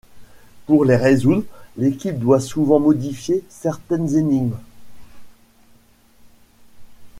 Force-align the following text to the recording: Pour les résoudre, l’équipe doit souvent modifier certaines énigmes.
Pour 0.65 0.83
les 0.83 0.95
résoudre, 0.95 1.43
l’équipe 1.77 2.17
doit 2.17 2.39
souvent 2.39 2.79
modifier 2.79 3.43
certaines 3.49 4.17
énigmes. 4.17 4.57